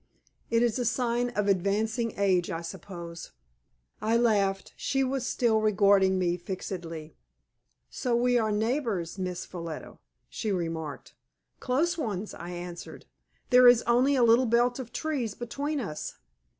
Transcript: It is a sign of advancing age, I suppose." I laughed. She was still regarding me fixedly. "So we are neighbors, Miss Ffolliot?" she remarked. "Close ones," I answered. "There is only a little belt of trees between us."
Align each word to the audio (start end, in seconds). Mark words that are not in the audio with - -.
It 0.49 0.63
is 0.63 0.79
a 0.79 0.83
sign 0.85 1.29
of 1.35 1.47
advancing 1.47 2.15
age, 2.17 2.49
I 2.49 2.61
suppose." 2.61 3.33
I 4.01 4.17
laughed. 4.17 4.73
She 4.75 5.03
was 5.03 5.27
still 5.27 5.61
regarding 5.61 6.17
me 6.17 6.37
fixedly. 6.37 7.17
"So 7.91 8.15
we 8.15 8.35
are 8.39 8.51
neighbors, 8.51 9.19
Miss 9.19 9.45
Ffolliot?" 9.45 9.99
she 10.27 10.51
remarked. 10.51 11.13
"Close 11.59 11.99
ones," 11.99 12.33
I 12.33 12.49
answered. 12.49 13.05
"There 13.51 13.67
is 13.67 13.83
only 13.83 14.15
a 14.15 14.23
little 14.23 14.47
belt 14.47 14.79
of 14.79 14.91
trees 14.91 15.35
between 15.35 15.79
us." 15.79 16.15